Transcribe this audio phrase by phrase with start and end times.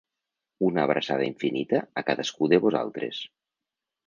[0.69, 3.23] Una abraçada infinita a cadascú de vosaltres.